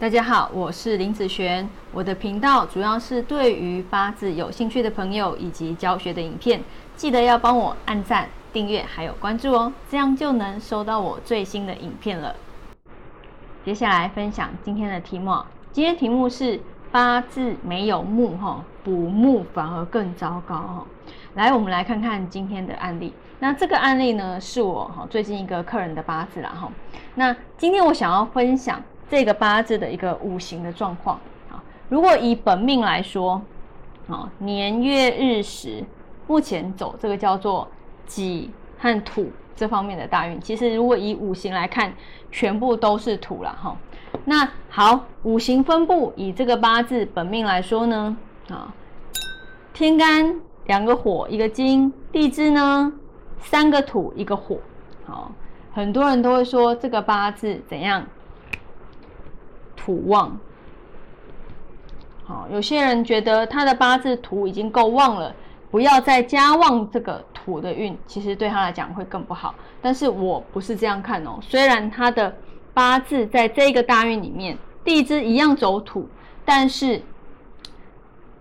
[0.00, 1.68] 大家好，我是林子璇。
[1.92, 6.62] 我的频道主要是对于八字有兴趣的朋友以及教学的影片，
[6.94, 12.32] 记得要帮我按赞、订阅还有关注哦，这样就能收到我最新的影片了。
[13.64, 15.36] 接下来分享今天的题目，
[15.72, 16.60] 今天题目是
[16.92, 20.86] 八字没有木哈，补木反而更糟糕哈。
[21.34, 23.12] 来，我们来看看今天的案例。
[23.40, 26.70] 那这个案例呢，是我哈最近一个客人的八字啦哈。
[27.16, 28.80] 那今天我想要分享。
[29.10, 31.18] 这个八字的一个五行的状况
[31.50, 33.40] 啊，如果以本命来说，
[34.08, 35.82] 啊年月日时，
[36.26, 37.66] 目前走这个叫做
[38.06, 40.38] 己和土这方面的大运。
[40.40, 41.92] 其实如果以五行来看，
[42.30, 43.76] 全部都是土了哈。
[44.24, 48.16] 那好，五行分布以这个八字本命来说呢，
[48.50, 48.74] 啊
[49.72, 52.92] 天干两个火一个金，地支呢
[53.40, 54.58] 三个土一个火。
[55.06, 55.32] 好，
[55.72, 58.06] 很多人都会说这个八字怎样？
[59.88, 60.38] 土旺，
[62.22, 65.34] 好，有些人觉得他的八字土已经够旺了，
[65.70, 69.54] 不要再加旺这个土的运，其实对他来讲会更不好。
[69.80, 72.36] 但是我不是这样看哦，虽然他的
[72.74, 76.06] 八字在这个大运里面，地支一样走土，
[76.44, 77.00] 但是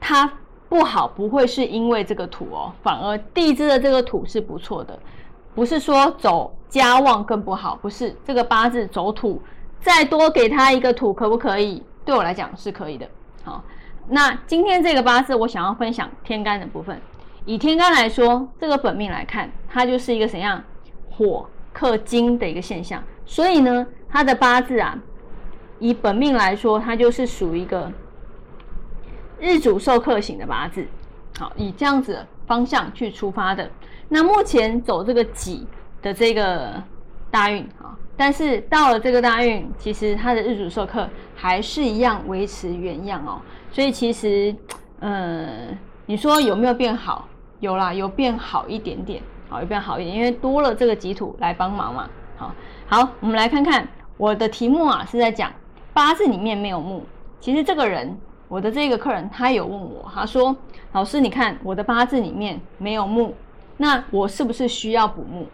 [0.00, 0.28] 他
[0.68, 4.98] 不好不会是因为这个土哦，反而地支的这个土是不错的，
[5.54, 9.40] 不是说走家旺更不好，不是这个八字走土。
[9.80, 11.82] 再多给他一个土可不可以？
[12.04, 13.06] 对我来讲是可以的。
[13.44, 13.62] 好，
[14.08, 16.98] 那今天这个八字我想要分享天干的部分。
[17.44, 20.62] 以天干来说，这个本命来看，它就是一个怎样
[21.10, 23.02] 火克金的一个现象。
[23.26, 24.98] 所以呢，它的八字啊，
[25.78, 27.92] 以本命来说，它就是属于一个
[29.38, 30.86] 日主受克型的八字。
[31.38, 33.70] 好，以这样子方向去出发的。
[34.08, 35.66] 那目前走这个己
[36.00, 36.82] 的这个
[37.30, 37.97] 大运啊。
[38.18, 43.40] 但是到了这个大运，其实它的日主授课还是一样维持原样哦。
[43.70, 44.54] 所以其实，
[44.98, 45.68] 呃，
[46.06, 47.28] 你说有没有变好？
[47.60, 52.10] 有啦，有变好一点点，好，有变好一点，因为多了这个己土来帮忙嘛。
[52.36, 52.52] 好，
[52.88, 55.52] 好，我们来看看我的题目啊，是在讲
[55.92, 57.04] 八字里面没有木。
[57.38, 60.56] 其实这个人，我的这个客人，他有问我，他说
[60.90, 63.32] ：“老师，你看我的八字里面没有木，
[63.76, 65.46] 那我是不是需要补木？”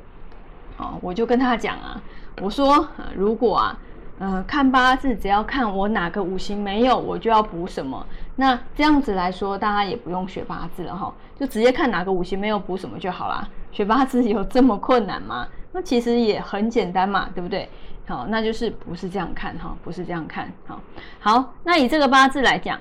[0.77, 2.01] 好，我就跟他讲啊。
[2.41, 3.79] 我说，如果啊，
[4.19, 8.05] 呃，看八字只要看我哪个五行没有，我就要补什么。
[8.37, 13.49] 那这样子来说，大家也不用学八字了哈，就直接看哪个五行没有补什么就好啦。
[13.71, 15.47] 学八字有这么困难吗？
[15.73, 17.69] 那其实也很简单嘛，对不对？
[18.07, 20.53] 好，那就是不是这样看哈，不是这样看。
[20.67, 20.81] 好，
[21.21, 22.79] 好，那以这个八字来讲，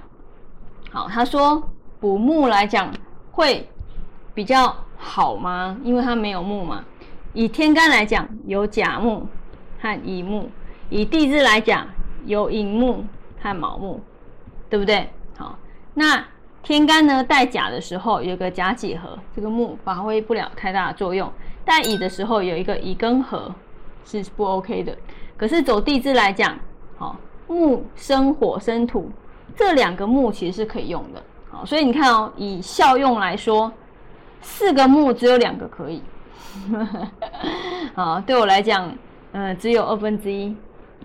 [0.91, 2.91] 好，他说补木来讲
[3.31, 3.69] 会
[4.33, 5.77] 比较好吗？
[5.83, 6.83] 因为它没有木嘛。
[7.33, 9.27] 以天干来讲，有甲木。
[9.81, 10.45] 和乙木，
[10.89, 11.85] 以地支来讲，
[12.25, 13.03] 有寅木
[13.41, 13.99] 和卯木，
[14.69, 15.09] 对不对？
[15.37, 15.57] 好，
[15.93, 16.25] 那
[16.61, 21.27] 天干呢带甲的时候，有个甲己合，这个木发挥不了太大的作用；
[21.65, 23.53] 带乙的时候，有一个乙庚合，
[24.05, 24.97] 是不 OK 的。
[25.35, 26.57] 可是走地支来讲，
[26.97, 27.17] 好，
[27.49, 29.11] 木生火生土，
[29.53, 31.21] 这两个木其实是可以用的。
[31.51, 33.69] 好，所以你看哦，以效用来说，
[34.41, 36.01] 四个木只有两个可以。
[37.95, 38.91] 好，对我来讲。
[39.35, 40.55] 嗯，只有二分之一，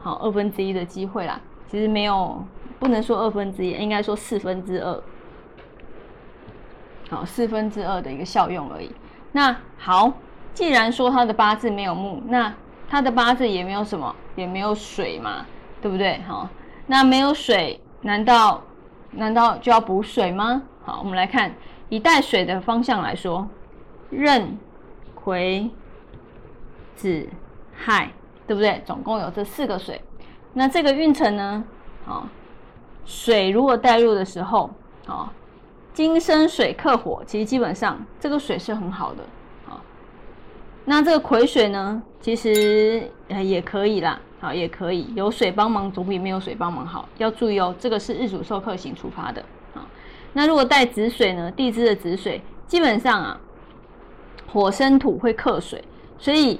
[0.01, 1.41] 好，二分之一的机会啦。
[1.67, 2.45] 其实没有，
[2.79, 5.03] 不能说二分之一，应该说四分之二。
[7.09, 8.91] 好，四分之二的一个效用而已。
[9.33, 10.13] 那好，
[10.53, 12.53] 既然说他的八字没有木，那
[12.87, 15.47] 他的八字也没有什么，也没有水嘛，
[15.81, 16.21] 对不对？
[16.29, 16.51] 好，
[16.87, 18.63] 那没有水，难道
[19.13, 20.63] 难道就要补水吗？
[20.85, 21.55] 好，我们来看
[21.89, 23.49] 以带水的方向来说，
[24.11, 24.59] 壬、
[25.15, 25.71] 癸、
[26.99, 27.27] 子、
[27.75, 28.11] 亥。
[28.49, 28.83] 对不对？
[28.87, 30.01] 总共有这四个水，
[30.55, 31.63] 那这个运程呢？
[32.07, 32.27] 啊，
[33.05, 34.71] 水如果带入的时候，
[35.07, 35.31] 啊，
[35.93, 39.23] 金生水克火，其实基本上这个水是很好的，
[39.69, 39.85] 啊，
[40.87, 47.07] 那这个癸水呢，其实也可以啦，好，也可以有水帮忙总比没有水帮忙好。
[47.19, 49.43] 要注意哦，这个是日主受克型出发的，
[49.75, 49.85] 啊，
[50.33, 51.51] 那如果带子水呢？
[51.51, 53.39] 地支的子水基本上啊，
[54.51, 55.85] 火生土会克水，
[56.19, 56.59] 所以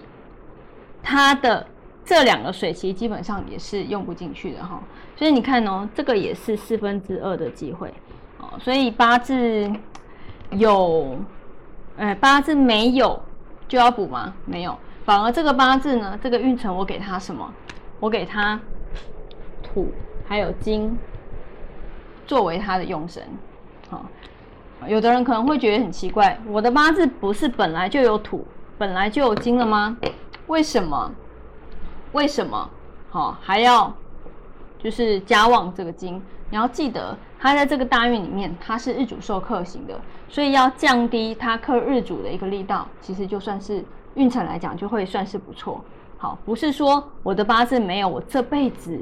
[1.09, 1.67] 它的。
[2.05, 4.81] 这两个水其实基本上也是用不进去的哈，
[5.15, 7.93] 所以你看哦，这个也是四分之二的机会
[8.39, 9.71] 哦，所以八字
[10.53, 11.19] 有，
[11.99, 13.23] 哎，八字没有
[13.69, 14.33] 就要补吗？
[14.47, 14.75] 没有，
[15.05, 17.53] 反而这个八字呢，这个运程我给他什么？
[18.01, 18.59] 我给他
[19.63, 19.93] 土
[20.27, 20.97] 还有金
[22.27, 23.23] 作为他的用神，
[23.91, 24.07] 好，
[24.87, 28.47] 有的人可能会觉得很奇怪，我的八字不是本来就有土，
[28.79, 29.95] 本来就有金了吗？
[30.49, 31.13] 为什么？
[32.13, 32.69] 为什么？
[33.11, 33.93] 好，还要
[34.79, 43.85] 就是家旺这个金，你要记得，它在这个大运里面，它是日主受克型的，所以要降低它克日主的一个力道，其实就算是
[44.15, 45.85] 运程来讲，就会算是不错。
[46.17, 48.99] 好，不是说我的八字没有，我这辈子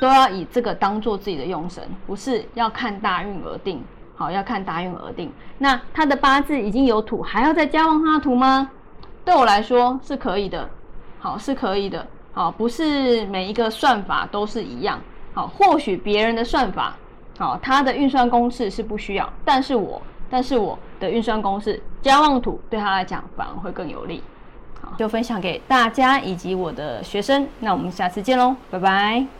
[0.00, 3.82] 都要以这个当做自己的用神，不是要看大运而定。
[4.16, 5.32] 好，要看大运而定。
[5.56, 8.70] 那他的八字已经有土，还要再加旺他的土吗？
[9.24, 10.68] 对我来说是可以的。
[11.20, 12.04] 好，是可以的。
[12.32, 14.98] 好，不是每一个算法都是一样。
[15.34, 16.96] 好，或许别人的算法，
[17.38, 24.22] 好，他的运算公式是不需要，但是我，但是我的运算公式加旺土对他来讲反而会更有利。
[24.80, 27.46] 好，就分享给大家以及我的学生。
[27.60, 29.39] 那我们下次见喽，拜拜。